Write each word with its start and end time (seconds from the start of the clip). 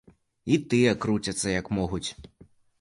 І 0.55 0.57
тыя 0.71 0.95
круцяцца, 1.05 1.47
як 1.61 1.71
могуць. 1.81 2.05